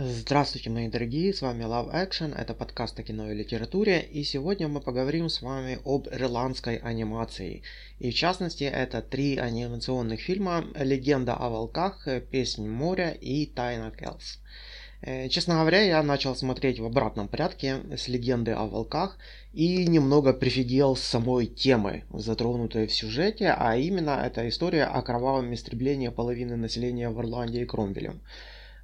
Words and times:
Здравствуйте, 0.00 0.70
мои 0.70 0.86
дорогие, 0.86 1.34
с 1.34 1.42
вами 1.42 1.64
Love 1.64 1.92
Action, 1.92 2.32
это 2.32 2.54
подкаст 2.54 3.00
о 3.00 3.02
кино 3.02 3.32
и 3.32 3.34
литературе, 3.34 4.00
и 4.00 4.22
сегодня 4.22 4.68
мы 4.68 4.80
поговорим 4.80 5.28
с 5.28 5.42
вами 5.42 5.80
об 5.84 6.06
ирландской 6.06 6.76
анимации. 6.76 7.64
И 7.98 8.12
в 8.12 8.14
частности, 8.14 8.62
это 8.62 9.02
три 9.02 9.38
анимационных 9.38 10.20
фильма 10.20 10.64
«Легенда 10.78 11.34
о 11.34 11.48
волках», 11.48 12.06
«Песнь 12.30 12.68
моря» 12.68 13.10
и 13.10 13.46
«Тайна 13.46 13.90
Келс». 13.90 14.38
Э, 15.02 15.28
честно 15.30 15.54
говоря, 15.54 15.82
я 15.82 16.00
начал 16.04 16.36
смотреть 16.36 16.78
в 16.78 16.84
обратном 16.84 17.26
порядке 17.26 17.80
с 17.96 18.06
«Легенды 18.06 18.52
о 18.52 18.66
волках» 18.66 19.18
и 19.52 19.84
немного 19.84 20.32
прифигел 20.32 20.94
с 20.94 21.00
самой 21.00 21.46
темы, 21.46 22.04
затронутой 22.12 22.86
в 22.86 22.94
сюжете, 22.94 23.48
а 23.48 23.76
именно 23.76 24.22
это 24.24 24.48
история 24.48 24.84
о 24.84 25.02
кровавом 25.02 25.52
истреблении 25.52 26.06
половины 26.06 26.54
населения 26.54 27.10
в 27.10 27.20
Ирландии 27.20 27.64
Кромвелем. 27.64 28.20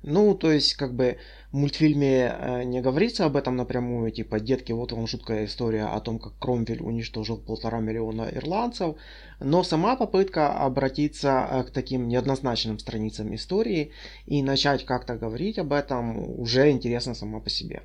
Ну, 0.06 0.34
то 0.34 0.52
есть, 0.52 0.74
как 0.74 0.94
бы 0.94 1.16
в 1.50 1.56
мультфильме 1.56 2.36
э, 2.38 2.64
не 2.64 2.82
говорится 2.82 3.24
об 3.24 3.36
этом 3.36 3.56
напрямую, 3.56 4.10
типа, 4.10 4.38
детки, 4.38 4.70
вот 4.70 4.92
вам 4.92 5.06
жуткая 5.06 5.46
история 5.46 5.84
о 5.84 5.98
том, 6.00 6.18
как 6.18 6.38
Кромвель 6.38 6.82
уничтожил 6.82 7.38
полтора 7.38 7.80
миллиона 7.80 8.28
ирландцев, 8.30 8.96
но 9.40 9.62
сама 9.62 9.96
попытка 9.96 10.52
обратиться 10.52 11.48
э, 11.50 11.62
к 11.64 11.70
таким 11.70 12.06
неоднозначным 12.06 12.78
страницам 12.78 13.34
истории 13.34 13.92
и 14.26 14.42
начать 14.42 14.84
как-то 14.84 15.16
говорить 15.16 15.58
об 15.58 15.72
этом 15.72 16.38
уже 16.38 16.70
интересно 16.70 17.14
сама 17.14 17.40
по 17.40 17.48
себе. 17.48 17.82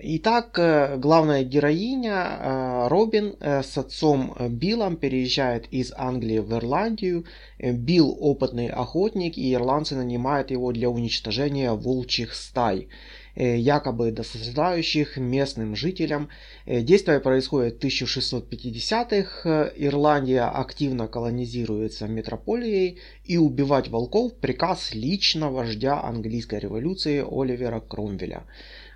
Итак, 0.00 0.56
э, 0.58 0.96
главная 0.96 1.42
героиня 1.42 2.12
э, 2.14 2.88
Робин 2.88 3.34
э, 3.40 3.62
с 3.62 3.76
отцом 3.76 4.36
Биллом 4.38 4.96
переезжает 4.96 5.66
из 5.72 5.92
Англии 5.96 6.38
в 6.38 6.52
Ирландию. 6.52 7.24
Билл 7.58 8.16
опытный 8.20 8.68
охотник, 8.68 9.36
и 9.36 9.52
ирландцы 9.52 9.96
нанимают 9.96 10.52
его 10.52 10.70
для 10.70 10.88
уничтожения 10.88 11.72
волчьих 11.72 12.34
стай, 12.34 12.88
якобы 13.34 14.12
досаждающих 14.12 15.16
местным 15.16 15.74
жителям. 15.74 16.28
Действие 16.66 17.18
происходит 17.18 17.82
в 17.82 17.86
1650-х. 17.86 19.72
Ирландия 19.74 20.44
активно 20.44 21.08
колонизируется 21.08 22.06
метрополией, 22.06 22.98
и 23.24 23.36
убивать 23.38 23.88
волков 23.88 24.34
приказ 24.36 24.94
лично 24.94 25.50
вождя 25.50 26.00
английской 26.00 26.60
революции 26.60 27.24
Оливера 27.28 27.80
Кромвеля. 27.80 28.44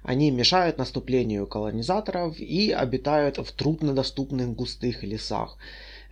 Они 0.02 0.30
мешают 0.30 0.78
наступлению 0.78 1.46
колонизаторов 1.46 2.38
и 2.38 2.72
обитают 2.72 3.38
в 3.38 3.52
труднодоступных 3.52 4.54
густых 4.54 5.02
лесах. 5.02 5.56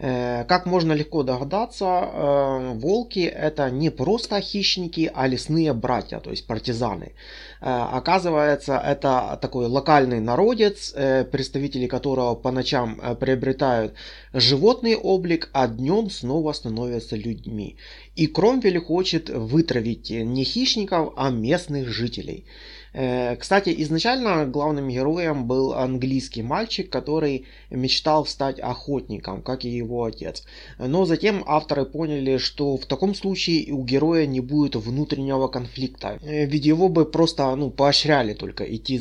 Э, 0.02 0.44
как 0.48 0.64
можно 0.64 0.94
легко 0.94 1.22
догадаться, 1.22 1.84
э, 1.84 2.72
волки 2.74 3.20
это 3.20 3.70
не 3.70 3.90
просто 3.90 4.40
хищники, 4.40 5.10
а 5.14 5.26
лесные 5.26 5.74
братья, 5.74 6.20
то 6.20 6.30
есть 6.30 6.46
партизаны. 6.46 7.12
Э, 7.60 7.86
оказывается, 7.92 8.78
это 8.78 9.38
такой 9.42 9.66
локальный 9.66 10.20
народец, 10.20 10.94
представители 11.30 11.86
которого 11.86 12.34
по 12.34 12.50
ночам 12.50 12.98
приобретают 13.20 13.92
животный 14.32 14.96
облик, 14.96 15.50
а 15.52 15.68
днем 15.68 16.08
снова 16.10 16.54
становятся 16.54 17.16
людьми. 17.16 17.76
И 18.16 18.26
Кромвель 18.26 18.78
хочет 18.78 19.28
вытравить 19.28 20.10
не 20.10 20.44
хищников, 20.44 21.12
а 21.16 21.30
местных 21.30 21.88
жителей. 21.88 22.46
Э, 22.92 23.36
кстати, 23.36 23.74
изначально 23.78 24.46
главным 24.46 24.88
героем 24.88 25.46
был 25.46 25.72
английский 25.74 26.42
мальчик, 26.42 26.90
который 26.90 27.46
мечтал 27.70 28.26
стать 28.26 28.58
охотником, 28.58 29.42
как 29.42 29.64
и 29.64 29.68
его 29.68 30.04
отец. 30.04 30.44
Но 30.78 31.04
затем 31.04 31.44
авторы 31.46 31.84
поняли, 31.84 32.38
что 32.38 32.76
в 32.76 32.86
таком 32.86 33.14
случае 33.14 33.72
у 33.72 33.84
героя 33.84 34.26
не 34.26 34.40
будет 34.40 34.76
внутреннего 34.76 35.48
конфликта. 35.48 36.18
Э, 36.22 36.46
ведь 36.46 36.66
его 36.66 36.88
бы 36.88 37.04
просто 37.04 37.54
ну, 37.56 37.70
поощряли 37.70 38.34
только 38.34 38.64
идти 38.64 39.00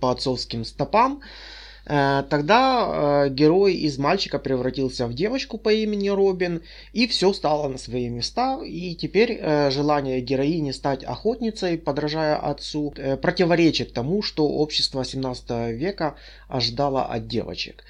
по 0.00 0.10
отцовским 0.10 0.64
стопам. 0.64 1.20
Э, 1.86 2.24
тогда 2.28 3.26
э, 3.26 3.30
герой 3.30 3.74
из 3.74 3.96
мальчика 3.96 4.38
превратился 4.38 5.06
в 5.06 5.14
девочку 5.14 5.56
по 5.56 5.72
имени 5.72 6.08
Робин, 6.08 6.62
и 6.92 7.06
все 7.06 7.32
стало 7.32 7.68
на 7.68 7.78
свои 7.78 8.08
места, 8.08 8.60
и 8.64 8.94
теперь 8.96 9.38
э, 9.40 9.70
желание 9.70 10.20
героини 10.20 10.72
стать 10.72 11.04
охотницей, 11.04 11.78
подражая 11.78 12.36
отцу, 12.36 12.92
противоречит 13.22 13.92
тому, 13.92 14.22
что 14.22 14.48
общество 14.48 15.04
17 15.04 15.74
века 15.74 16.16
ожидало 16.48 17.04
от 17.04 17.28
девочек. 17.28 17.84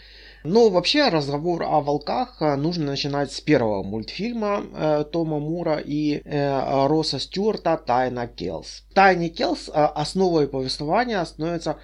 Но 0.46 0.70
вообще 0.70 1.08
разговор 1.08 1.64
о 1.64 1.80
волках 1.80 2.40
нужно 2.40 2.86
начинать 2.86 3.32
с 3.32 3.40
первого 3.40 3.82
мультфильма 3.82 4.62
э, 4.72 5.04
Тома 5.10 5.40
Мура 5.40 5.78
и 5.78 6.22
э, 6.24 6.86
Росса 6.86 7.18
Стюарта 7.18 7.76
«Тайна 7.76 8.28
Келс». 8.28 8.84
«Тайне 8.94 9.28
Келс» 9.28 9.68
основой 9.72 10.46
повествования 10.46 11.24
становится 11.24 11.78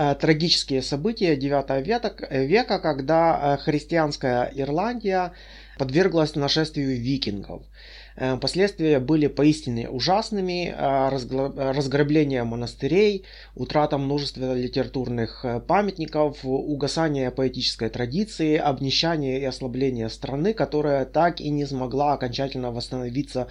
Э, 0.00 0.14
трагические 0.14 0.80
события 0.80 1.36
IX 1.36 1.82
века, 1.82 2.78
когда 2.78 3.56
э, 3.56 3.56
христианская 3.56 4.48
Ирландия 4.54 5.32
подверглась 5.76 6.36
нашествию 6.36 6.96
викингов. 6.96 7.62
Э, 8.20 8.36
последствия 8.36 8.98
были 8.98 9.28
поистине 9.28 9.88
ужасными. 9.88 10.74
Разграбление 10.76 12.42
монастырей, 12.44 13.24
утрата 13.54 13.96
множества 13.96 14.54
литературных 14.54 15.44
памятников, 15.66 16.38
угасание 16.42 17.30
поэтической 17.30 17.88
традиции, 17.88 18.56
обнищание 18.56 19.40
и 19.40 19.44
ослабление 19.44 20.08
страны, 20.08 20.52
которая 20.52 21.04
так 21.04 21.40
и 21.40 21.48
не 21.50 21.64
смогла 21.64 22.14
окончательно 22.14 22.72
восстановиться 22.72 23.48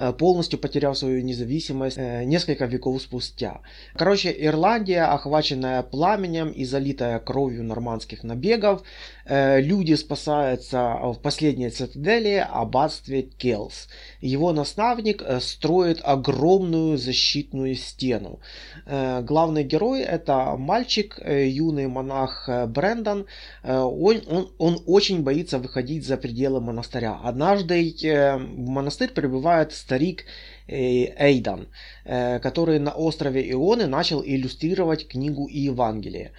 Э, 0.00 0.12
полностью 0.12 0.60
потеряв 0.60 0.96
свою 0.96 1.22
независимость 1.22 1.98
э, 1.98 2.22
несколько 2.22 2.66
веков 2.66 3.02
спустя. 3.02 3.62
Короче, 3.96 4.32
Ирландия, 4.38 5.02
охваченная 5.02 5.82
пламенем 5.82 6.50
и 6.50 6.64
залитая 6.64 7.18
кровью 7.18 7.64
нормандских 7.64 8.22
набегов, 8.22 8.82
э, 9.24 9.60
люди 9.60 9.94
спасаются 9.94 11.00
в 11.02 11.18
последней 11.20 11.70
цитадели, 11.70 12.46
аббатстве 12.48 13.22
Келс. 13.22 13.88
Его 14.20 14.52
наставник 14.52 15.22
строит 15.40 16.00
огромную 16.02 16.98
защитную 16.98 17.74
стену. 17.74 18.40
Главный 18.86 19.64
герой 19.64 20.02
это 20.02 20.56
мальчик, 20.56 21.18
юный 21.24 21.86
монах 21.86 22.48
Брэндон. 22.68 23.26
Он, 23.64 24.22
он, 24.28 24.52
он 24.58 24.82
очень 24.86 25.22
боится 25.22 25.58
выходить 25.58 26.06
за 26.06 26.16
пределы 26.16 26.60
монастыря. 26.60 27.18
Однажды 27.22 27.94
в 28.02 28.68
монастырь 28.68 29.10
прибывает 29.10 29.72
старик 29.72 30.24
э, 30.66 31.06
Эйдан, 31.16 31.68
э, 32.04 32.38
который 32.40 32.78
на 32.78 32.92
острове 32.92 33.50
Ионы 33.50 33.86
начал 33.86 34.22
иллюстрировать 34.22 35.08
книгу 35.08 35.46
и 35.46 35.58
Евангелие. 35.60 36.32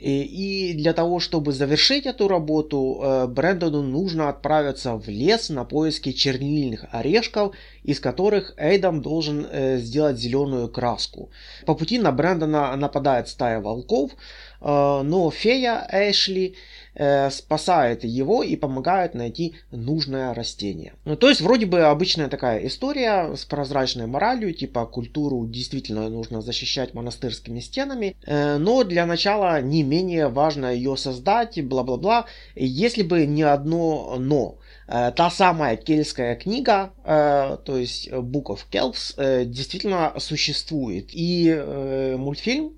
И 0.00 0.74
для 0.76 0.92
того, 0.92 1.20
чтобы 1.20 1.52
завершить 1.52 2.06
эту 2.06 2.28
работу, 2.28 3.00
э, 3.02 3.26
Брэндону 3.26 3.82
нужно 3.82 4.28
отправиться 4.28 4.96
в 4.96 5.08
лес 5.08 5.50
на 5.50 5.64
поиски 5.64 6.12
чернильных 6.12 6.86
орешков, 6.90 7.54
из 7.82 8.00
которых 8.00 8.54
Эйдам 8.56 9.02
должен 9.02 9.46
сделать 9.78 10.18
зеленую 10.18 10.68
краску. 10.68 11.30
По 11.66 11.74
пути 11.74 11.98
на 11.98 12.12
Брэндона 12.12 12.74
нападает 12.76 13.28
стая 13.28 13.60
волков, 13.60 14.12
но 14.60 15.30
фея 15.30 15.86
Эшли 15.90 16.56
э, 16.94 17.30
спасает 17.30 18.04
его 18.04 18.42
и 18.42 18.56
помогает 18.56 19.14
найти 19.14 19.54
нужное 19.70 20.34
растение. 20.34 20.94
Ну, 21.04 21.16
то 21.16 21.28
есть 21.28 21.40
вроде 21.40 21.66
бы 21.66 21.82
обычная 21.82 22.28
такая 22.28 22.66
история 22.66 23.34
с 23.34 23.44
прозрачной 23.44 24.06
моралью, 24.06 24.52
типа 24.52 24.86
культуру 24.86 25.46
действительно 25.46 26.08
нужно 26.08 26.40
защищать 26.40 26.94
монастырскими 26.94 27.60
стенами, 27.60 28.16
э, 28.24 28.58
но 28.58 28.84
для 28.84 29.06
начала 29.06 29.60
не 29.60 29.82
менее 29.82 30.28
важно 30.28 30.74
ее 30.74 30.96
создать, 30.96 31.62
бла-бла-бла, 31.64 32.26
если 32.54 33.02
бы 33.02 33.26
не 33.26 33.42
одно 33.42 34.16
но. 34.18 34.58
Э, 34.86 35.12
та 35.14 35.30
самая 35.30 35.76
кельтская 35.76 36.36
книга, 36.36 36.92
то 37.04 37.76
есть 37.76 38.08
Book 38.08 38.46
of 38.46 38.60
Kelps, 38.70 39.44
действительно 39.44 40.14
существует. 40.18 41.10
И 41.12 41.52
мультфильм 42.16 42.74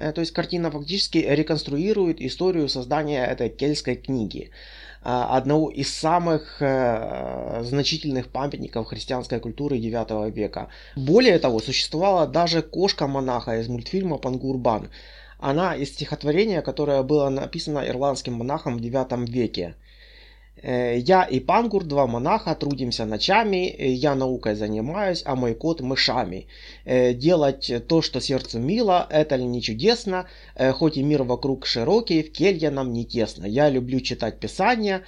то 0.00 0.20
есть 0.20 0.32
картина 0.32 0.70
фактически 0.70 1.18
реконструирует 1.18 2.20
историю 2.20 2.68
создания 2.68 3.24
этой 3.24 3.50
кельтской 3.50 3.96
книги 3.96 4.50
а, 5.02 5.36
одного 5.36 5.70
из 5.70 5.92
самых 5.94 6.56
э, 6.60 7.62
значительных 7.64 8.28
памятников 8.28 8.86
христианской 8.86 9.40
культуры 9.40 9.76
IX 9.78 10.30
века. 10.30 10.68
Более 10.94 11.38
того, 11.38 11.60
существовала 11.60 12.26
даже 12.26 12.60
кошка-монаха 12.60 13.58
из 13.60 13.68
мультфильма 13.68 14.18
«Пангурбан». 14.18 14.90
Она 15.38 15.74
из 15.74 15.88
стихотворения, 15.88 16.60
которое 16.60 17.02
было 17.02 17.30
написано 17.30 17.82
ирландским 17.86 18.34
монахом 18.34 18.76
в 18.76 18.80
IX 18.82 19.26
веке. 19.26 19.74
Э, 20.62 20.98
я 20.98 21.22
и 21.24 21.40
Пангур, 21.40 21.84
два 21.84 22.06
монаха, 22.06 22.54
трудимся 22.54 23.04
ночами, 23.04 23.68
э, 23.68 23.88
я 23.88 24.14
наукой 24.14 24.54
занимаюсь, 24.54 25.22
а 25.24 25.34
мой 25.34 25.54
кот 25.54 25.80
мышами. 25.80 26.46
Э, 26.84 27.14
делать 27.14 27.72
то, 27.88 28.02
что 28.02 28.20
сердцу 28.20 28.58
мило, 28.58 29.06
это 29.10 29.36
ли 29.36 29.44
не 29.44 29.62
чудесно? 29.62 30.26
Хоть 30.72 30.96
и 30.96 31.02
мир 31.02 31.22
вокруг 31.22 31.66
широкий, 31.66 32.22
в 32.22 32.32
келье 32.32 32.70
нам 32.70 32.92
не 32.92 33.04
тесно. 33.04 33.46
Я 33.46 33.70
люблю 33.70 34.00
читать 34.00 34.40
писания, 34.40 35.02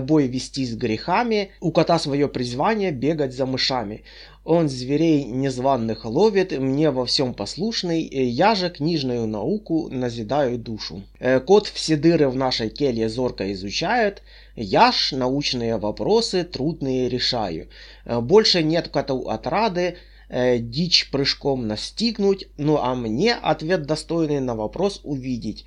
бой 0.00 0.26
вести 0.26 0.66
с 0.66 0.74
грехами, 0.74 1.50
у 1.60 1.70
кота 1.70 1.98
свое 1.98 2.28
призвание 2.28 2.90
бегать 2.90 3.34
за 3.34 3.46
мышами. 3.46 4.02
Он 4.44 4.68
зверей 4.68 5.24
незваных 5.24 6.04
ловит, 6.04 6.58
мне 6.58 6.90
во 6.90 7.04
всем 7.04 7.34
послушный, 7.34 8.02
я 8.02 8.54
же 8.54 8.70
книжную 8.70 9.26
науку 9.26 9.88
назидаю 9.90 10.58
душу. 10.58 11.02
Кот 11.46 11.66
все 11.66 11.96
дыры 11.96 12.28
в 12.28 12.36
нашей 12.36 12.70
келье 12.70 13.08
зорко 13.08 13.52
изучает, 13.52 14.22
я 14.60 14.90
ж 14.90 15.12
научные 15.12 15.76
вопросы 15.76 16.42
трудные 16.42 17.08
решаю. 17.08 17.68
Э, 18.04 18.20
больше 18.20 18.62
нет 18.62 18.88
коту 18.88 19.28
отрады, 19.28 19.98
э, 20.28 20.58
дичь 20.58 21.10
прыжком 21.12 21.68
настигнуть, 21.68 22.48
ну 22.56 22.78
а 22.78 22.94
мне 22.96 23.34
ответ 23.34 23.86
достойный 23.86 24.40
на 24.40 24.56
вопрос 24.56 25.00
увидеть. 25.04 25.64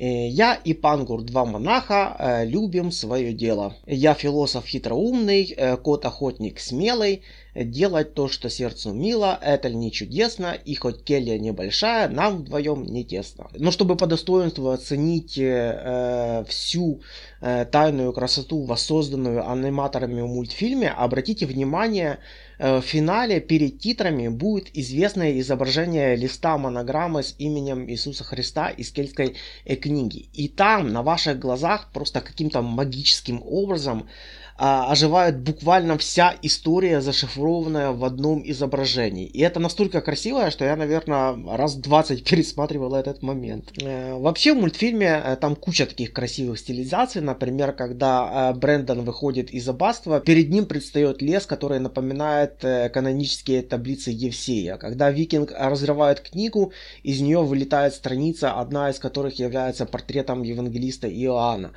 Э, 0.00 0.28
я 0.28 0.54
и 0.54 0.72
Пангур, 0.72 1.22
два 1.22 1.44
монаха, 1.44 2.42
любим 2.44 2.90
свое 2.90 3.34
дело. 3.34 3.76
Я 3.86 4.14
философ 4.14 4.66
хитроумный, 4.66 5.54
кот-охотник 5.82 6.58
смелый, 6.58 7.22
Делать 7.54 8.14
то, 8.14 8.28
что 8.28 8.48
сердцу 8.48 8.92
мило, 8.92 9.36
это 9.42 9.66
ли 9.66 9.74
не 9.74 9.90
чудесно, 9.90 10.52
и 10.52 10.76
хоть 10.76 11.02
келья 11.02 11.36
небольшая, 11.36 12.08
нам 12.08 12.38
вдвоем 12.38 12.84
не 12.84 13.04
тесно. 13.04 13.48
Но 13.54 13.72
чтобы 13.72 13.96
по 13.96 14.06
достоинству 14.06 14.70
оценить 14.70 15.36
э, 15.36 16.44
всю 16.48 17.00
э, 17.40 17.64
тайную 17.64 18.12
красоту, 18.12 18.62
воссозданную 18.62 19.50
аниматорами 19.50 20.20
в 20.20 20.28
мультфильме, 20.28 20.90
обратите 20.90 21.44
внимание, 21.44 22.12
э, 22.12 22.49
в 22.60 22.82
финале 22.82 23.40
перед 23.40 23.78
титрами 23.78 24.28
будет 24.28 24.70
известное 24.76 25.40
изображение 25.40 26.14
листа 26.14 26.58
монограммы 26.58 27.22
с 27.22 27.34
именем 27.38 27.88
Иисуса 27.88 28.24
Христа 28.24 28.68
из 28.68 28.90
кельтской 28.90 29.36
э, 29.64 29.76
книги. 29.76 30.28
И 30.34 30.48
там 30.48 30.92
на 30.92 31.02
ваших 31.02 31.38
глазах 31.38 31.88
просто 31.92 32.20
каким-то 32.20 32.62
магическим 32.62 33.42
образом 33.44 34.08
а, 34.62 34.92
оживает 34.92 35.40
буквально 35.40 35.96
вся 35.96 36.34
история, 36.42 37.00
зашифрованная 37.00 37.92
в 37.92 38.04
одном 38.04 38.42
изображении. 38.44 39.24
И 39.24 39.40
это 39.40 39.58
настолько 39.58 40.02
красиво, 40.02 40.50
что 40.50 40.66
я, 40.66 40.76
наверное, 40.76 41.34
раз 41.56 41.76
20 41.76 42.24
пересматривал 42.30 42.94
этот 42.94 43.22
момент. 43.22 43.72
Э, 43.80 44.18
вообще 44.18 44.52
в 44.52 44.58
мультфильме 44.58 45.22
э, 45.24 45.36
там 45.36 45.56
куча 45.56 45.86
таких 45.86 46.12
красивых 46.12 46.58
стилизаций. 46.58 47.22
Например, 47.22 47.72
когда 47.72 48.50
э, 48.52 48.58
Брэндон 48.58 49.00
выходит 49.00 49.50
из 49.50 49.66
аббатства, 49.66 50.20
перед 50.20 50.50
ним 50.50 50.66
предстает 50.66 51.22
лес, 51.22 51.46
который 51.46 51.78
напоминает 51.78 52.49
канонические 52.58 53.62
таблицы 53.62 54.10
Евсея. 54.10 54.76
Когда 54.76 55.10
викинг 55.10 55.52
разрывает 55.56 56.20
книгу, 56.20 56.72
из 57.02 57.20
нее 57.20 57.42
вылетает 57.42 57.94
страница, 57.94 58.52
одна 58.52 58.90
из 58.90 58.98
которых 58.98 59.38
является 59.38 59.86
портретом 59.86 60.42
евангелиста 60.42 61.08
Иоанна. 61.08 61.72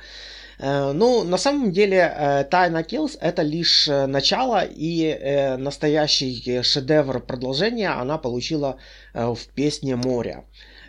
Э, 0.58 0.92
ну, 0.92 1.24
на 1.24 1.36
самом 1.36 1.72
деле, 1.72 2.12
э, 2.16 2.44
Тайна 2.44 2.82
Kills 2.82 3.18
это 3.20 3.42
лишь 3.42 3.88
э, 3.88 4.06
начало, 4.06 4.64
и 4.64 5.56
настоящий 5.58 6.62
шедевр 6.62 7.20
продолжения 7.20 7.90
она 7.90 8.18
получила 8.18 8.76
в 9.14 9.38
песне 9.54 9.96
моря. 9.96 10.44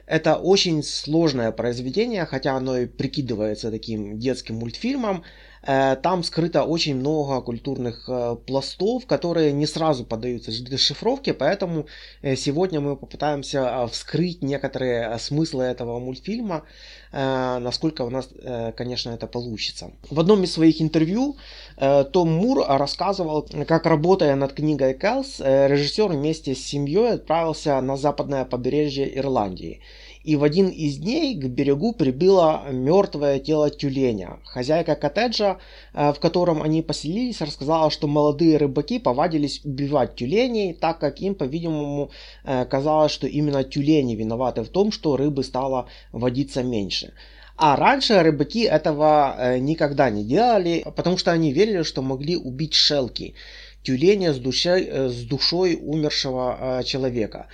Это 0.07 0.35
очень 0.35 0.83
сложное 0.83 1.51
произведение, 1.51 2.25
хотя 2.25 2.55
оно 2.55 2.77
и 2.77 2.85
прикидывается 2.85 3.71
таким 3.71 4.19
детским 4.19 4.55
мультфильмом. 4.55 5.23
Э, 5.65 5.95
там 5.95 6.23
скрыто 6.23 6.63
очень 6.63 6.95
много 6.95 7.41
культурных 7.41 8.05
э, 8.07 8.35
пластов, 8.45 9.05
которые 9.07 9.51
не 9.51 9.65
сразу 9.65 10.05
поддаются 10.05 10.51
дешифровке, 10.51 11.33
поэтому 11.33 11.87
э, 12.21 12.35
сегодня 12.35 12.79
мы 12.79 12.95
попытаемся 12.95 13.87
вскрыть 13.87 14.43
некоторые 14.43 15.17
смыслы 15.17 15.63
этого 15.63 15.99
мультфильма, 15.99 16.63
насколько 17.11 18.01
у 18.01 18.09
нас, 18.09 18.27
конечно, 18.75 19.11
это 19.11 19.25
получится. 19.27 19.91
В 20.09 20.19
одном 20.19 20.43
из 20.43 20.51
своих 20.51 20.81
интервью 20.81 21.37
Том 21.77 22.29
Мур 22.29 22.65
рассказывал, 22.67 23.47
как 23.65 23.85
работая 23.85 24.35
над 24.35 24.51
книгой 24.51 24.93
Кэлс, 24.93 25.39
режиссер 25.39 26.07
вместе 26.09 26.55
с 26.55 26.59
семьей 26.59 27.13
отправился 27.13 27.79
на 27.79 27.95
западное 27.95 28.43
побережье 28.43 29.17
Ирландии– 29.17 29.81
и 30.25 30.35
в 30.35 30.43
один 30.43 30.69
из 30.69 30.97
дней 30.97 31.35
к 31.35 31.45
берегу 31.45 31.93
прибыло 31.93 32.63
мертвое 32.71 33.37
тело 33.39 33.69
тюленя. 33.69 34.39
Хозяйка 34.43 34.95
коттеджа, 34.95 35.59
э, 35.93 36.13
в 36.13 36.19
котором 36.19 36.63
они 36.63 36.81
поселились, 36.81 37.41
рассказала, 37.41 37.91
что 37.91 38.07
молодые 38.07 38.57
рыбаки 38.57 38.97
повадились 38.97 39.61
убивать 39.63 40.15
тюленей, 40.15 40.73
так 40.73 40.97
как 40.97 41.21
им, 41.21 41.35
по-видимому, 41.35 42.09
э, 42.43 42.65
казалось, 42.65 43.11
что 43.11 43.27
именно 43.27 43.63
тюлени 43.63 44.15
виноваты 44.15 44.63
в 44.63 44.69
том, 44.69 44.91
что 44.91 45.15
рыбы 45.15 45.43
стало 45.43 45.87
водиться 46.11 46.63
меньше. 46.63 47.13
А 47.55 47.75
раньше 47.75 48.19
рыбаки 48.23 48.63
этого 48.63 49.35
э, 49.37 49.59
никогда 49.59 50.09
не 50.09 50.23
делали, 50.23 50.83
потому 50.95 51.19
что 51.19 51.33
они 51.33 51.53
верили, 51.53 51.83
что 51.83 52.01
могли 52.01 52.35
убить 52.35 52.73
шелки, 52.73 53.35
тюленя 53.83 54.33
с 54.33 54.39
душой, 54.39 54.89
с 54.91 55.23
душой 55.23 55.77
умершего 55.79 56.81
человека. 56.83 57.47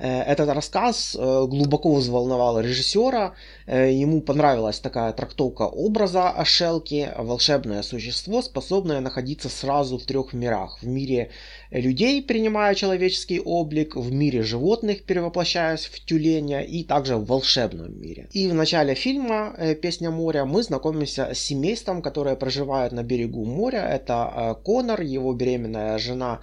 Э, 0.00 0.22
этот 0.22 0.48
рассказ 0.48 1.14
э, 1.18 1.46
глубоко 1.46 1.94
взволновал 1.94 2.60
режиссера. 2.60 3.34
Э, 3.66 3.92
ему 3.92 4.22
понравилась 4.22 4.80
такая 4.80 5.12
трактовка 5.12 5.64
образа 5.64 6.30
Ашелки, 6.30 7.10
волшебное 7.18 7.82
существо, 7.82 8.40
способное 8.42 9.00
находиться 9.00 9.48
сразу 9.48 9.98
в 9.98 10.04
трех 10.04 10.32
мирах. 10.32 10.78
В 10.82 10.86
мире 10.86 11.30
людей, 11.70 12.22
принимая 12.22 12.74
человеческий 12.74 13.40
облик, 13.40 13.96
в 13.96 14.10
мире 14.10 14.42
животных, 14.42 15.04
перевоплощаясь 15.04 15.84
в 15.84 16.04
тюленя, 16.04 16.62
и 16.62 16.82
также 16.82 17.16
в 17.16 17.26
волшебном 17.26 18.00
мире. 18.00 18.28
И 18.32 18.48
в 18.48 18.54
начале 18.54 18.94
фильма 18.94 19.54
«Песня 19.82 20.10
моря» 20.10 20.44
мы 20.44 20.62
знакомимся 20.62 21.34
с 21.34 21.38
семейством, 21.38 22.00
которое 22.00 22.36
проживает 22.36 22.92
на 22.92 23.02
берегу 23.02 23.44
моря. 23.44 23.86
Это 23.86 24.56
Конор, 24.64 25.02
его 25.02 25.32
беременная 25.34 25.98
жена 25.98 26.40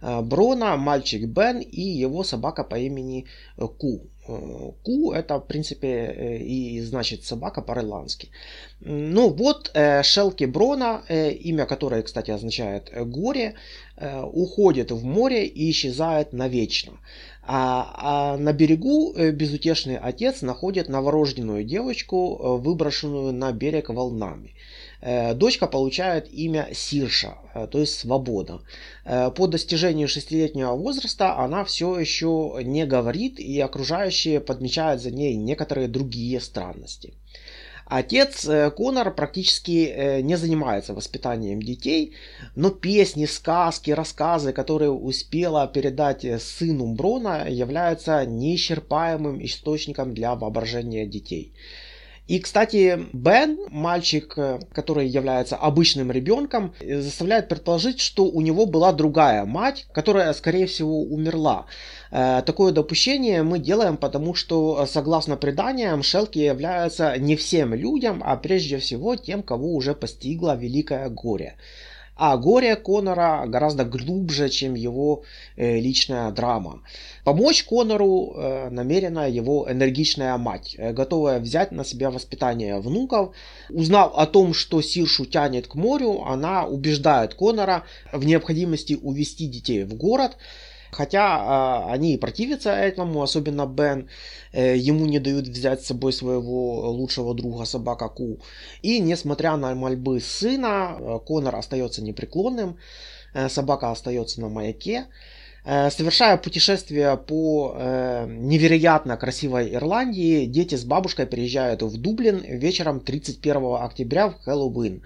Брона, 0.00 0.76
мальчик 0.76 1.26
Бен 1.26 1.60
и 1.60 1.80
его 1.80 2.24
собака 2.24 2.64
по 2.64 2.78
имени 2.78 3.26
э, 3.56 3.66
Ку. 3.66 4.00
Э, 4.26 4.72
Ку 4.82 5.12
это, 5.12 5.38
в 5.38 5.46
принципе, 5.46 6.38
и 6.40 6.80
значит 6.80 7.24
собака 7.24 7.60
по-ирландски. 7.62 8.30
Ну 8.80 9.28
вот, 9.28 9.70
Шелки 10.02 10.44
Брона, 10.44 11.02
имя 11.08 11.66
которой, 11.66 12.02
кстати, 12.02 12.30
означает 12.30 12.90
горе, 12.94 13.54
уходит 14.32 14.90
в 14.90 15.04
море 15.04 15.46
и 15.46 15.70
исчезает 15.70 16.32
навечно. 16.32 16.92
А, 17.42 18.34
а 18.34 18.38
на 18.38 18.52
берегу 18.52 19.14
безутешный 19.32 19.98
отец 19.98 20.40
находит 20.40 20.88
новорожденную 20.88 21.64
девочку, 21.64 22.58
выброшенную 22.58 23.32
на 23.32 23.52
берег 23.52 23.90
волнами. 23.90 24.54
Э, 25.02 25.34
дочка 25.34 25.66
получает 25.66 26.32
имя 26.32 26.68
Сирша, 26.74 27.38
э, 27.54 27.66
то 27.66 27.78
есть 27.78 27.98
свобода. 27.98 28.60
Э, 29.04 29.30
по 29.30 29.46
достижению 29.46 30.08
шестилетнего 30.08 30.72
возраста 30.72 31.38
она 31.38 31.64
все 31.64 31.98
еще 31.98 32.58
не 32.62 32.84
говорит, 32.84 33.40
и 33.40 33.60
окружающие 33.60 34.40
подмечают 34.40 35.00
за 35.00 35.10
ней 35.10 35.36
некоторые 35.36 35.88
другие 35.88 36.40
странности. 36.40 37.14
Отец 37.86 38.48
Конор 38.76 39.12
практически 39.12 40.20
не 40.22 40.36
занимается 40.36 40.94
воспитанием 40.94 41.60
детей, 41.60 42.12
но 42.54 42.70
песни, 42.70 43.26
сказки, 43.26 43.90
рассказы, 43.90 44.52
которые 44.52 44.92
успела 44.92 45.66
передать 45.66 46.24
сыну 46.40 46.94
Брона, 46.94 47.48
являются 47.48 48.24
неисчерпаемым 48.24 49.44
источником 49.44 50.14
для 50.14 50.36
воображения 50.36 51.04
детей. 51.04 51.52
И, 52.26 52.38
кстати, 52.38 53.06
Бен, 53.12 53.58
мальчик, 53.70 54.34
э, 54.36 54.60
который 54.72 55.08
является 55.08 55.56
обычным 55.56 56.12
ребенком, 56.12 56.72
э, 56.80 57.00
заставляет 57.00 57.48
предположить, 57.48 58.00
что 58.00 58.24
у 58.24 58.40
него 58.40 58.66
была 58.66 58.92
другая 58.92 59.44
мать, 59.44 59.86
которая, 59.92 60.32
скорее 60.32 60.66
всего, 60.66 61.02
умерла. 61.02 61.66
Э, 62.12 62.42
такое 62.46 62.72
допущение 62.72 63.42
мы 63.42 63.58
делаем, 63.58 63.96
потому 63.96 64.34
что, 64.34 64.86
согласно 64.86 65.36
преданиям, 65.36 66.02
шелки 66.02 66.38
являются 66.38 67.18
не 67.18 67.34
всем 67.34 67.74
людям, 67.74 68.22
а 68.24 68.36
прежде 68.36 68.78
всего 68.78 69.16
тем, 69.16 69.42
кого 69.42 69.74
уже 69.74 69.94
постигло 69.94 70.56
великое 70.56 71.08
горе. 71.08 71.56
А 72.22 72.36
горе 72.36 72.76
Конора 72.76 73.46
гораздо 73.46 73.86
глубже, 73.86 74.50
чем 74.50 74.74
его 74.74 75.22
э, 75.56 75.80
личная 75.80 76.30
драма. 76.32 76.82
Помочь 77.24 77.64
Конору 77.64 78.34
э, 78.36 78.68
намерена 78.68 79.26
его 79.26 79.66
энергичная 79.66 80.36
мать, 80.36 80.74
э, 80.76 80.92
готовая 80.92 81.40
взять 81.40 81.72
на 81.72 81.82
себя 81.82 82.10
воспитание 82.10 82.78
внуков. 82.78 83.34
Узнав 83.70 84.12
о 84.14 84.26
том, 84.26 84.52
что 84.52 84.82
Сиршу 84.82 85.24
тянет 85.24 85.66
к 85.66 85.76
морю, 85.76 86.22
она 86.26 86.66
убеждает 86.66 87.32
Конора 87.32 87.84
в 88.12 88.22
необходимости 88.22 88.98
увести 89.00 89.46
детей 89.46 89.84
в 89.84 89.94
город, 89.94 90.36
Хотя 90.90 91.86
э, 91.86 91.92
они 91.92 92.16
противятся 92.16 92.70
этому, 92.70 93.22
особенно 93.22 93.66
Бен. 93.66 94.08
Э, 94.52 94.76
ему 94.76 95.06
не 95.06 95.18
дают 95.18 95.48
взять 95.48 95.82
с 95.82 95.86
собой 95.86 96.12
своего 96.12 96.90
лучшего 96.90 97.34
друга 97.34 97.64
собака 97.64 98.08
Ку. 98.08 98.38
И 98.82 98.98
несмотря 99.00 99.56
на 99.56 99.74
мольбы 99.74 100.20
сына, 100.20 100.96
э, 100.98 101.18
Конор 101.26 101.56
остается 101.56 102.02
непреклонным. 102.02 102.76
Э, 103.34 103.48
собака 103.48 103.90
остается 103.90 104.40
на 104.40 104.48
маяке. 104.48 105.06
Э, 105.64 105.90
совершая 105.90 106.36
путешествие 106.36 107.16
по 107.16 107.74
э, 107.76 108.26
невероятно 108.28 109.16
красивой 109.16 109.74
Ирландии, 109.74 110.46
дети 110.46 110.74
с 110.74 110.84
бабушкой 110.84 111.26
приезжают 111.26 111.82
в 111.82 112.00
Дублин 112.00 112.38
вечером 112.38 113.00
31 113.00 113.76
октября 113.80 114.30
в 114.30 114.40
Хэллоуин, 114.42 115.02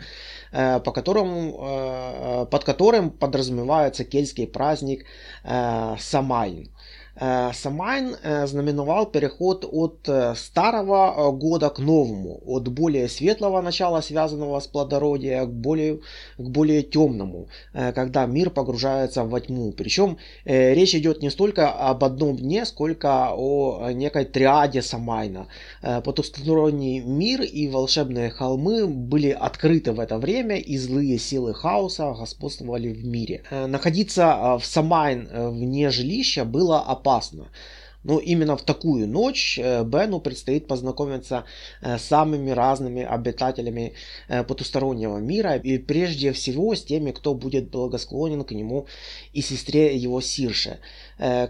э, 0.52 0.80
по 0.80 0.92
которому, 0.92 2.46
под 2.50 2.64
которым 2.64 3.10
подразумевается 3.10 4.04
кельтский 4.04 4.46
праздник. 4.46 5.04
Э, 5.42 5.96
Самайн 5.98 6.68
э, 7.16 8.46
знаменовал 8.46 9.06
переход 9.06 9.64
от 9.70 10.08
э, 10.08 10.34
старого 10.34 11.30
года 11.32 11.70
к 11.70 11.78
новому, 11.78 12.40
от 12.44 12.68
более 12.68 13.08
светлого 13.08 13.62
начала, 13.62 14.00
связанного 14.00 14.58
с 14.60 14.66
плодородием, 14.66 15.46
к 15.46 15.52
более, 15.52 16.00
к 16.38 16.48
более 16.48 16.82
темному, 16.82 17.48
когда 17.72 18.26
мир 18.26 18.50
погружается 18.50 19.24
во 19.24 19.40
тьму. 19.40 19.72
Причем 19.72 20.18
речь 20.44 20.94
идет 20.94 21.22
не 21.22 21.30
столько 21.30 21.70
об 21.70 22.04
одном 22.04 22.36
дне, 22.36 22.66
сколько 22.66 23.32
о 23.32 23.90
некой 23.92 24.24
триаде 24.24 24.82
Самайна. 24.82 25.46
Потусторонний 25.82 27.00
мир 27.00 27.42
и 27.42 27.68
волшебные 27.68 28.30
холмы 28.30 28.86
были 28.86 29.30
открыты 29.30 29.92
в 29.92 30.00
это 30.00 30.18
время, 30.18 30.56
и 30.56 30.76
злые 30.76 31.18
силы 31.18 31.54
хаоса 31.54 32.14
господствовали 32.18 32.88
в 32.92 33.04
мире. 33.04 33.44
Находиться 33.50 34.58
в 34.60 34.64
Самайн 34.64 35.28
вне 35.32 35.90
жилища 35.90 36.44
было 36.44 36.80
опасно 36.80 37.03
опасно. 37.04 37.44
Но 38.04 38.18
именно 38.18 38.56
в 38.56 38.62
такую 38.62 39.08
ночь 39.08 39.58
э, 39.58 39.82
Бену 39.82 40.20
предстоит 40.20 40.66
познакомиться 40.66 41.44
э, 41.80 41.96
с 41.96 42.02
самыми 42.02 42.50
разными 42.50 43.02
обитателями 43.02 43.94
э, 44.28 44.44
потустороннего 44.44 45.16
мира 45.18 45.56
и 45.56 45.78
прежде 45.78 46.32
всего 46.32 46.74
с 46.74 46.84
теми, 46.84 47.12
кто 47.12 47.34
будет 47.34 47.70
благосклонен 47.70 48.44
к 48.44 48.52
нему 48.52 48.86
и 49.32 49.40
сестре 49.40 49.96
его 49.96 50.20
Сирше. 50.20 50.78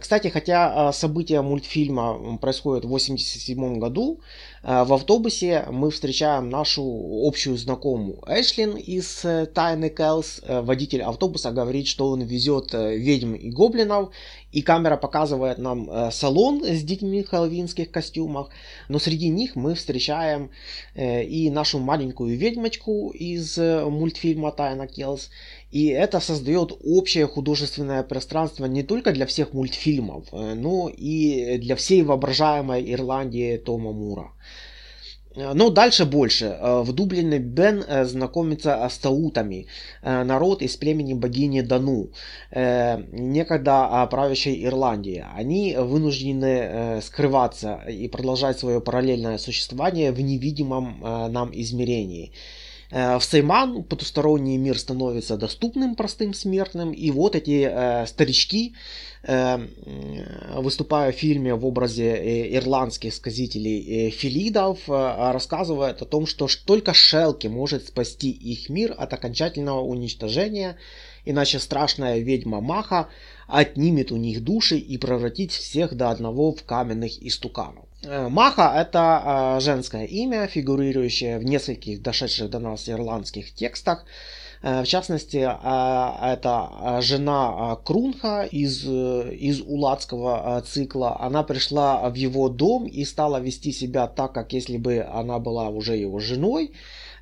Кстати, 0.01 0.29
хотя 0.29 0.93
события 0.93 1.41
мультфильма 1.41 2.39
происходят 2.39 2.85
в 2.85 2.89
1987 2.89 3.79
году, 3.79 4.21
в 4.65 4.95
автобусе 4.95 5.67
мы 5.71 5.91
встречаем 5.91 6.49
нашу 6.49 6.83
общую 7.27 7.59
знакомую 7.59 8.19
Эшлин 8.27 8.77
из 8.77 9.25
Тайны 9.53 9.91
Кэлс. 9.91 10.41
Водитель 10.49 11.03
автобуса 11.03 11.51
говорит, 11.51 11.87
что 11.87 12.09
он 12.09 12.23
везет 12.23 12.73
ведьм 12.73 13.35
и 13.35 13.51
гоблинов, 13.51 14.11
и 14.53 14.63
камера 14.63 14.97
показывает 14.97 15.59
нам 15.59 16.11
салон 16.11 16.65
с 16.65 16.83
детьми 16.83 17.23
в 17.23 17.29
хэллоуинских 17.29 17.91
костюмах, 17.91 18.49
но 18.89 18.99
среди 18.99 19.29
них 19.29 19.55
мы 19.55 19.75
встречаем 19.75 20.51
э, 20.95 21.25
и 21.25 21.51
нашу 21.51 21.79
маленькую 21.79 22.37
ведьмочку 22.37 23.11
из 23.11 23.59
э, 23.59 23.85
мультфильма 23.85 24.53
Тайна 24.53 24.87
Келс, 24.87 25.31
и 25.75 25.87
это 25.89 26.21
создает 26.21 26.73
общее 26.85 27.27
художественное 27.27 28.05
пространство 28.05 28.67
не 28.67 28.85
только 28.85 29.11
для 29.13 29.27
всех 29.27 29.53
мультфильмов, 29.53 30.25
э, 30.31 30.55
но 30.55 30.89
и 30.89 31.59
для 31.59 31.75
всей 31.75 32.05
воображаемой 32.05 32.93
Ирландии 32.95 33.57
Тома 33.57 33.91
Мура. 33.93 34.31
Э, 35.35 35.53
Но 35.53 35.71
дальше 35.71 36.05
больше. 36.05 36.45
Э, 36.45 36.83
в 36.83 36.93
Дублине 36.93 37.41
Бен 37.41 37.85
знакомится 38.05 38.89
с 38.89 38.99
таутами, 38.99 39.67
народ 40.03 40.63
из 40.63 40.77
племени 40.77 41.15
богини 41.15 41.63
Дану, 41.63 42.11
некогда 42.53 44.07
правящей 44.09 44.65
Ирландии. 44.65 45.25
Они 45.37 45.75
вынуждены 45.77 47.01
скрываться 47.03 47.81
и 47.89 48.07
продолжать 48.07 48.61
свое 48.61 48.81
параллельное 48.81 49.39
существование 49.39 50.13
в 50.13 50.21
невидимом 50.21 51.01
нам 51.33 51.51
измерении. 51.53 52.31
В 52.91 53.21
Сейман 53.23 53.83
потусторонний 53.83 54.57
мир 54.57 54.79
становится 54.79 55.37
доступным 55.37 55.95
простым 55.95 56.35
смертным, 56.35 56.93
и 56.93 57.11
вот 57.11 57.35
эти 57.35 57.69
э, 57.69 58.07
старички 58.07 58.75
Эм, 59.27 59.71
выступая 60.57 61.11
в 61.11 61.17
фильме 61.17 61.55
в 61.55 61.65
образе 61.65 62.15
э, 62.15 62.57
ирландских 62.57 63.15
сказителей 63.15 64.09
э, 64.09 64.11
Филидов, 64.11 64.81
э, 64.87 64.93
рассказывает 65.33 66.03
о 66.03 66.05
том, 66.05 66.27
что 66.27 66.47
только 66.67 66.93
Шелки 66.93 67.47
может 67.47 67.89
спасти 67.89 68.31
их 68.31 68.69
мир 68.69 68.95
от 68.99 69.15
окончательного 69.15 69.81
уничтожения, 69.81 70.77
иначе 71.25 71.59
страшная 71.59 72.19
ведьма 72.19 72.61
Маха 72.61 73.09
отнимет 73.49 74.13
у 74.13 74.17
них 74.17 74.45
души 74.45 74.77
и 74.77 74.99
превратит 74.99 75.53
всех 75.53 75.95
до 75.95 76.11
одного 76.11 76.53
в 76.53 76.63
каменных 76.63 77.13
истуканов. 77.23 77.87
Маха 78.05 78.73
это 78.77 79.59
женское 79.61 80.05
имя, 80.05 80.47
фигурирующее 80.47 81.39
в 81.39 81.45
нескольких 81.45 82.03
дошедших 82.03 82.51
до 82.51 82.59
нас 82.59 82.89
ирландских 82.89 83.55
текстах. 83.55 84.05
Э, 84.65 84.83
в 84.83 84.87
частности, 84.87 85.37
э, 85.37 86.33
это 86.33 86.71
э, 86.71 87.01
жена 87.03 87.77
Крунха 87.85 88.49
из, 88.51 88.85
из 88.85 89.61
Уладского 89.61 90.63
цикла. 90.67 91.21
Она 91.21 91.43
пришла 91.43 92.09
в 92.09 92.15
его 92.15 92.49
дом 92.49 92.87
и 92.87 93.05
стала 93.05 93.41
вести 93.41 93.73
себя 93.73 94.07
так, 94.07 94.33
как 94.33 94.55
если 94.55 94.79
бы 94.79 95.01
она 95.01 95.39
была 95.39 95.69
уже 95.69 95.97
его 95.97 96.19
женой. 96.19 96.73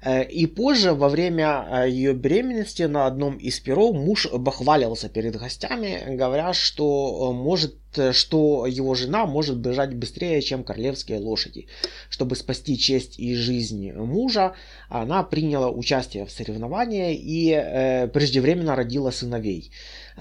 И 0.05 0.47
позже, 0.47 0.95
во 0.95 1.09
время 1.09 1.85
ее 1.87 2.13
беременности, 2.13 2.83
на 2.83 3.07
одном 3.07 3.37
из 3.37 3.61
перов 3.61 3.95
муж 3.95 4.27
бахвалился 4.33 5.09
перед 5.09 5.37
гостями, 5.37 6.17
говоря, 6.17 6.53
что 6.53 7.33
может 7.33 7.77
Э, 7.97 8.13
что 8.13 8.67
его 8.67 8.95
жена 8.95 9.27
может 9.27 9.59
бежать 9.59 9.95
быстрее, 9.95 10.41
чем 10.41 10.65
королевские 10.65 11.19
лошади. 11.19 11.67
Чтобы 12.09 12.37
спасти 12.37 12.79
честь 12.79 13.19
и 13.19 13.35
жизнь 13.35 13.93
мужа, 13.93 14.55
она 14.89 15.23
приняла 15.23 15.71
участие 15.71 16.25
в 16.25 16.31
соревновании 16.31 17.15
и 17.15 17.51
э, 17.53 18.09
преждевременно 18.09 18.77
родила 18.77 19.11
сыновей. 19.11 19.73
Э, 20.17 20.21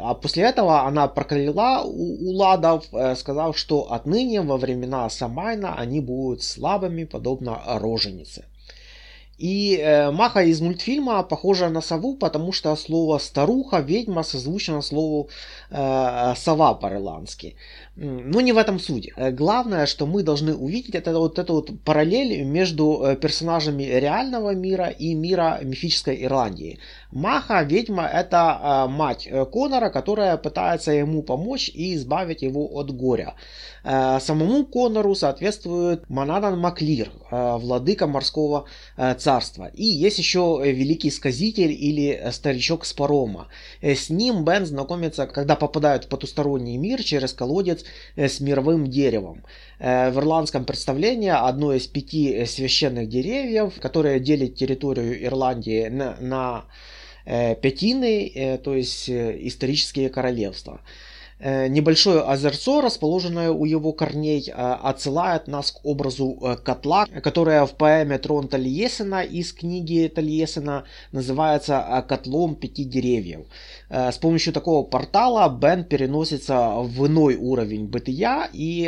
а 0.00 0.14
после 0.14 0.44
этого 0.44 0.86
она 0.86 1.08
прокляла 1.08 1.82
у, 1.84 2.30
у 2.30 2.32
ладов, 2.36 2.86
э, 2.92 3.14
сказав, 3.16 3.58
что 3.58 3.92
отныне 3.92 4.40
во 4.40 4.56
времена 4.56 5.08
Самайна 5.10 5.74
они 5.74 6.00
будут 6.00 6.42
слабыми, 6.42 7.04
подобно 7.04 7.60
роженице. 7.66 8.44
И 9.42 9.76
э, 9.76 10.12
Маха 10.12 10.42
из 10.42 10.60
мультфильма 10.60 11.24
похожа 11.24 11.68
на 11.68 11.80
сову, 11.80 12.14
потому 12.14 12.52
что 12.52 12.76
слово 12.76 13.18
старуха, 13.18 13.80
ведьма 13.80 14.22
созвучно 14.22 14.82
слову 14.82 15.30
э, 15.70 16.34
сова 16.36 16.74
по-ирландски. 16.74 17.56
Но 17.96 18.40
не 18.40 18.52
в 18.52 18.56
этом 18.56 18.78
суть. 18.78 19.10
Э, 19.16 19.32
главное, 19.32 19.86
что 19.86 20.06
мы 20.06 20.22
должны 20.22 20.54
увидеть, 20.54 20.94
это 20.94 21.18
вот 21.18 21.38
эту 21.38 21.54
вот 21.54 21.70
параллель 21.84 22.44
между 22.44 23.02
э, 23.04 23.16
персонажами 23.16 23.82
реального 23.82 24.54
мира 24.54 24.86
и 24.86 25.12
мира 25.14 25.58
мифической 25.62 26.24
Ирландии. 26.24 26.78
Маха, 27.10 27.62
ведьма, 27.62 28.06
это 28.06 28.86
э, 28.86 28.90
мать 28.90 29.28
Конора, 29.52 29.90
которая 29.90 30.36
пытается 30.36 30.92
ему 30.92 31.22
помочь 31.22 31.68
и 31.68 31.94
избавить 31.96 32.42
его 32.42 32.66
от 32.78 32.90
горя. 32.96 33.34
Самому 33.84 34.64
Конору 34.64 35.16
соответствует 35.16 36.08
Манадан 36.08 36.56
Маклир, 36.56 37.10
владыка 37.32 38.06
морского 38.06 38.66
царства. 38.96 39.31
И 39.74 39.84
есть 39.84 40.18
еще 40.18 40.60
великий 40.64 41.10
сказитель 41.10 41.72
или 41.72 42.30
старичок 42.30 42.84
с 42.84 42.92
парома. 42.92 43.48
С 43.80 44.10
ним 44.10 44.44
Бен 44.44 44.66
знакомится, 44.66 45.26
когда 45.26 45.56
попадает 45.56 46.04
в 46.04 46.08
потусторонний 46.08 46.76
мир 46.76 47.02
через 47.02 47.32
колодец 47.32 47.84
Э, 48.16 48.28
с 48.28 48.40
мировым 48.40 48.88
деревом. 48.88 49.44
Э, 49.78 50.10
в 50.10 50.18
ирландском 50.18 50.64
представлении 50.64 51.30
одно 51.30 51.72
из 51.72 51.86
пяти 51.86 52.32
э, 52.32 52.46
священных 52.46 53.08
деревьев, 53.08 53.74
которое 53.80 54.18
делит 54.20 54.54
территорию 54.56 55.24
Ирландии 55.24 55.88
на, 55.88 56.16
на 56.20 56.64
пятины, 57.24 58.58
то 58.64 58.74
есть 58.74 59.08
исторические 59.08 60.08
королевства. 60.08 60.80
Э, 61.44 61.66
небольшое 61.66 62.20
озерцо, 62.20 62.80
расположенное 62.80 63.50
у 63.50 63.64
его 63.64 63.92
корней, 63.92 64.48
э, 64.48 64.52
отсылает 64.54 65.48
нас 65.48 65.72
к 65.72 65.84
образу 65.84 66.38
э, 66.40 66.56
котла, 66.56 67.06
которое 67.06 67.66
в 67.66 67.72
поэме 67.72 68.18
Трон 68.18 68.46
Тальесена 68.46 69.24
из 69.24 69.52
книги 69.52 70.06
Тальесена 70.14 70.84
называется 71.10 72.04
«Котлом 72.08 72.54
пяти 72.54 72.84
деревьев». 72.84 73.40
С 73.88 74.18
помощью 74.18 74.52
такого 74.52 74.84
портала 74.84 75.48
Бен 75.48 75.84
переносится 75.84 76.76
в 76.76 77.06
иной 77.08 77.34
уровень 77.34 77.86
бытия 77.86 78.48
и 78.52 78.86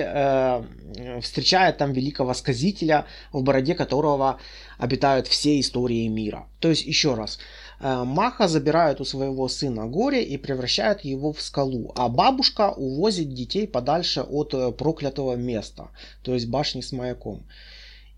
встречает 1.20 1.78
там 1.78 1.92
великого 1.92 2.34
сказителя, 2.34 3.04
в 3.32 3.42
бороде 3.42 3.74
которого 3.74 4.38
обитают 4.78 5.26
все 5.26 5.60
истории 5.60 6.06
мира. 6.08 6.46
То 6.60 6.68
есть, 6.68 6.86
еще 6.86 7.14
раз, 7.14 7.38
Маха 7.80 8.48
забирает 8.48 9.00
у 9.00 9.04
своего 9.04 9.48
сына 9.48 9.86
горе 9.86 10.22
и 10.22 10.36
превращает 10.36 11.04
его 11.04 11.32
в 11.32 11.42
скалу, 11.42 11.92
а 11.96 12.08
бабушка 12.08 12.70
увозит 12.70 13.34
детей 13.34 13.66
подальше 13.66 14.22
от 14.22 14.54
э, 14.54 14.72
проклятого 14.72 15.34
места, 15.34 15.88
то 16.22 16.34
есть 16.34 16.48
башни 16.48 16.80
с 16.80 16.92
маяком. 16.92 17.42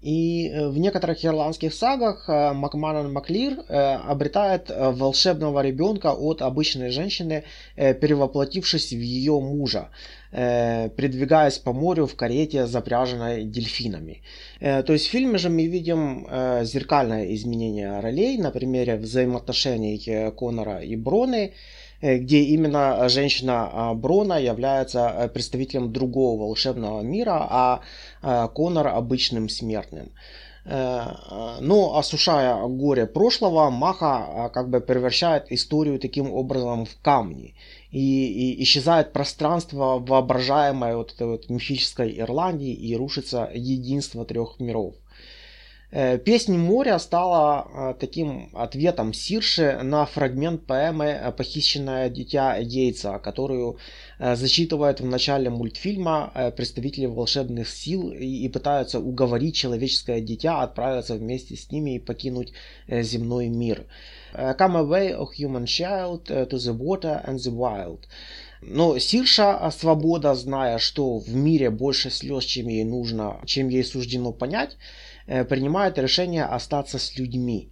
И 0.02 0.48
э, 0.48 0.68
в 0.68 0.78
некоторых 0.78 1.24
ирландских 1.24 1.72
сагах 1.72 2.28
э, 2.28 2.52
Макманан 2.52 3.12
Маклир 3.12 3.64
э, 3.68 3.94
обретает 3.94 4.70
волшебного 4.70 5.60
ребенка 5.62 6.12
от 6.12 6.42
обычной 6.42 6.90
женщины, 6.90 7.44
перевоплотившись 7.76 8.92
в 8.92 9.00
ее 9.00 9.40
мужа, 9.40 9.88
передвигаясь 10.30 11.58
по 11.58 11.72
морю 11.72 12.06
в 12.06 12.14
карете, 12.14 12.66
запряженной 12.66 13.44
дельфинами. 13.44 14.22
То 14.60 14.92
есть 14.92 15.06
в 15.06 15.10
фильме 15.10 15.38
же 15.38 15.48
мы 15.48 15.66
видим 15.66 16.26
зеркальное 16.64 17.34
изменение 17.34 18.00
ролей 18.00 18.38
на 18.38 18.50
примере 18.50 18.96
взаимоотношений 18.96 20.30
Конора 20.36 20.80
и 20.80 20.96
Броны, 20.96 21.52
где 22.00 22.40
именно 22.40 23.08
женщина 23.08 23.70
а, 23.72 23.94
Брона 23.94 24.40
является 24.40 25.30
представителем 25.32 25.92
другого 25.92 26.42
волшебного 26.42 27.00
мира, 27.02 27.46
а 27.48 27.80
Э, 28.26 28.48
Конор 28.52 28.88
обычным 28.88 29.48
смертным. 29.48 30.10
Э, 30.64 31.58
но 31.60 31.96
осушая 31.96 32.66
горе 32.66 33.06
прошлого, 33.06 33.70
Маха 33.70 34.26
э, 34.28 34.48
как 34.52 34.68
бы 34.68 34.80
превращает 34.80 35.52
историю 35.52 36.00
таким 36.00 36.32
образом 36.32 36.86
в 36.86 36.96
камни. 37.02 37.54
И, 37.92 37.98
и 37.98 38.62
исчезает 38.64 39.12
пространство 39.12 39.98
воображаемой 39.98 40.96
вот 40.96 41.12
этой 41.12 41.28
вот 41.28 41.48
мифической 41.48 42.18
Ирландии 42.18 42.72
и 42.72 42.96
рушится 42.96 43.48
единство 43.54 44.24
трех 44.24 44.58
миров. 44.58 44.94
Э, 45.98 46.18
Песнь 46.18 46.58
моря 46.58 46.98
стала 46.98 47.66
э, 47.66 47.94
таким 47.98 48.50
ответом 48.52 49.14
Сирши 49.14 49.80
на 49.82 50.04
фрагмент 50.04 50.66
поэмы 50.66 51.06
э, 51.06 51.32
«Похищенное 51.32 52.10
дитя 52.10 52.62
Гейтса», 52.62 53.18
которую 53.18 53.78
зачитывают 54.18 55.00
в 55.00 55.06
начале 55.06 55.48
мультфильма 55.50 56.52
представители 56.56 57.06
волшебных 57.06 57.68
сил 57.68 58.10
и 58.10 58.48
пытаются 58.48 58.98
уговорить 58.98 59.54
человеческое 59.54 60.20
дитя 60.20 60.62
отправиться 60.62 61.14
вместе 61.14 61.56
с 61.56 61.70
ними 61.70 61.96
и 61.96 61.98
покинуть 61.98 62.52
земной 62.88 63.48
мир. 63.48 63.84
Come 64.32 64.76
away, 64.76 65.14
O 65.14 65.26
human 65.26 65.64
child, 65.64 66.24
to 66.24 66.56
the 66.56 66.72
water 66.76 67.22
and 67.26 67.36
the 67.36 67.52
wild. 67.52 68.00
Но 68.62 68.98
Сирша, 68.98 69.70
свобода, 69.70 70.34
зная, 70.34 70.78
что 70.78 71.18
в 71.18 71.34
мире 71.34 71.70
больше 71.70 72.10
слез, 72.10 72.44
чем 72.44 72.68
ей 72.68 72.84
нужно, 72.84 73.40
чем 73.44 73.68
ей 73.68 73.84
суждено 73.84 74.32
понять, 74.32 74.78
принимает 75.26 75.98
решение 75.98 76.44
остаться 76.44 76.98
с 76.98 77.16
людьми. 77.18 77.70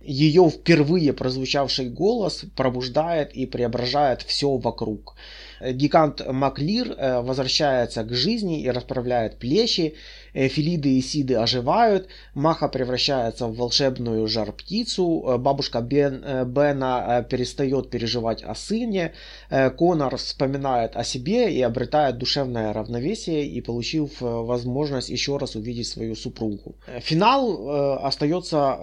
Ее 0.00 0.48
впервые 0.48 1.12
прозвучавший 1.12 1.90
голос 1.90 2.46
пробуждает 2.56 3.32
и 3.32 3.44
преображает 3.44 4.22
все 4.22 4.56
вокруг. 4.56 5.14
Гигант 5.60 6.26
Маклир 6.26 6.92
э, 6.92 7.20
возвращается 7.20 8.02
к 8.04 8.14
жизни 8.14 8.62
и 8.62 8.70
расправляет 8.70 9.38
плечи, 9.38 9.92
э, 9.92 9.94
Филиды 10.34 10.98
и 10.98 11.02
Сиды 11.02 11.34
оживают, 11.34 12.08
Маха 12.34 12.68
превращается 12.68 13.46
в 13.46 13.56
волшебную 13.56 14.26
жар-птицу, 14.26 15.24
э, 15.26 15.38
бабушка 15.38 15.80
Бен, 15.80 16.24
Бена 16.46 17.26
перестает 17.28 17.90
переживать 17.90 18.42
о 18.42 18.54
сыне, 18.54 19.12
Конор 19.76 20.16
вспоминает 20.16 20.96
о 20.96 21.04
себе 21.04 21.52
и 21.52 21.62
обретает 21.62 22.18
душевное 22.18 22.72
равновесие 22.72 23.46
и 23.46 23.60
получив 23.60 24.20
возможность 24.20 25.08
еще 25.08 25.36
раз 25.36 25.56
увидеть 25.56 25.88
свою 25.88 26.14
супругу. 26.14 26.76
Финал 27.00 28.04
остается 28.04 28.74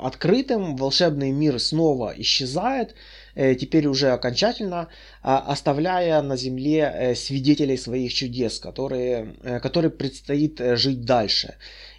открытым, 0.00 0.76
волшебный 0.76 1.30
мир 1.30 1.58
снова 1.58 2.12
исчезает, 2.16 2.90
Э, 2.90 3.19
теперь 3.34 3.86
уже 3.86 4.10
окончательно, 4.10 4.88
а, 5.22 5.38
оставляя 5.38 6.22
на 6.22 6.36
земле 6.36 6.92
э, 6.94 7.14
свидетелей 7.14 7.76
своих 7.76 8.12
чудес, 8.12 8.58
которые, 8.58 9.34
э, 9.42 9.60
которые 9.60 9.90
предстоит 9.90 10.60
жить 10.76 11.04
дальше. 11.04 11.54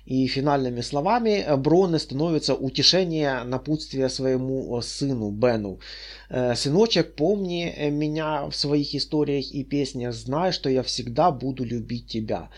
И 0.05 0.25
финальными 0.27 0.81
словами 0.81 1.43
э, 1.45 1.55
Броны 1.55 1.99
становится 1.99 2.55
утешение 2.55 3.43
напутствия 3.43 4.09
своему 4.09 4.77
э, 4.77 4.81
сыну 4.81 5.29
Бену. 5.29 5.79
«Э, 6.29 6.55
«Сыночек, 6.55 7.15
помни 7.15 7.89
меня 7.91 8.49
в 8.49 8.55
своих 8.55 8.95
историях 8.95 9.51
и 9.51 9.63
песнях, 9.63 10.13
знай, 10.13 10.51
что 10.51 10.69
я 10.69 10.81
всегда 10.81 11.29
буду 11.29 11.63
любить 11.63 12.07
тебя». 12.07 12.49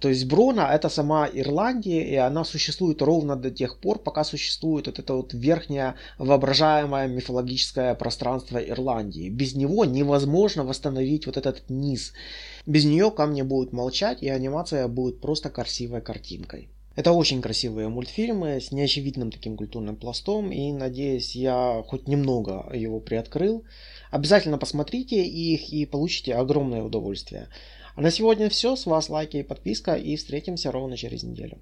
То 0.00 0.08
есть 0.08 0.24
Брона 0.26 0.70
это 0.72 0.88
сама 0.88 1.28
Ирландия, 1.32 2.02
и 2.02 2.16
она 2.16 2.44
существует 2.44 3.02
ровно 3.02 3.36
до 3.36 3.50
тех 3.50 3.78
пор, 3.78 3.98
пока 3.98 4.24
существует 4.24 4.86
вот 4.86 4.98
это 4.98 5.14
вот 5.14 5.34
верхнее 5.34 5.96
воображаемое 6.18 7.08
мифологическое 7.08 7.94
пространство 7.94 8.58
Ирландии. 8.58 9.28
Без 9.28 9.54
него 9.54 9.84
невозможно 9.84 10.64
восстановить 10.64 11.26
вот 11.26 11.36
этот 11.36 11.68
низ. 11.68 12.14
Без 12.64 12.84
нее 12.84 13.10
камни 13.10 13.42
будут 13.42 13.72
молчать, 13.72 14.22
и 14.22 14.28
анимация 14.28 14.88
будет 14.88 15.20
просто 15.20 15.50
красивой 15.50 16.00
картинкой. 16.00 16.70
Это 16.96 17.12
очень 17.12 17.42
красивые 17.42 17.88
мультфильмы 17.88 18.58
с 18.58 18.72
неочевидным 18.72 19.30
таким 19.30 19.58
культурным 19.58 19.96
пластом, 19.96 20.50
и 20.50 20.72
надеюсь, 20.72 21.36
я 21.36 21.84
хоть 21.86 22.08
немного 22.08 22.70
его 22.74 23.00
приоткрыл. 23.00 23.64
Обязательно 24.10 24.56
посмотрите 24.56 25.22
их 25.22 25.68
и 25.68 25.84
получите 25.84 26.34
огромное 26.34 26.82
удовольствие. 26.82 27.48
А 27.96 28.00
на 28.00 28.10
сегодня 28.10 28.48
все. 28.48 28.76
С 28.76 28.86
вас 28.86 29.10
лайки 29.10 29.36
и 29.36 29.42
подписка, 29.42 29.94
и 29.94 30.16
встретимся 30.16 30.72
ровно 30.72 30.96
через 30.96 31.22
неделю. 31.22 31.58